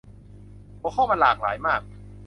[0.79, 1.81] หัวข้อมันหลากหลายมาก